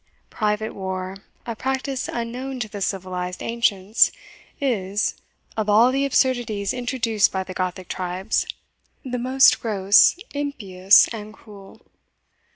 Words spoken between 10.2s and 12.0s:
impious, and cruel.